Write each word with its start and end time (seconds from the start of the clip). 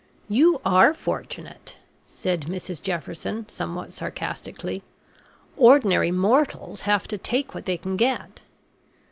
"You 0.29 0.59
are 0.65 0.95
fortunate," 0.95 1.77
said 2.07 2.47
Mrs 2.47 2.81
Jefferson, 2.81 3.47
somewhat 3.47 3.93
sarcastically. 3.93 4.81
"Ordinary 5.57 6.09
mortals 6.09 6.81
have 6.89 7.07
to 7.09 7.19
take 7.19 7.53
what 7.53 7.67
they 7.67 7.77
can 7.77 7.97
get. 7.97 8.41